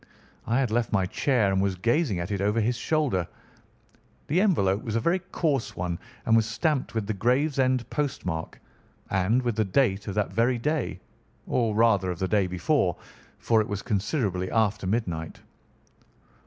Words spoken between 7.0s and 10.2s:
the Gravesend postmark and with the date of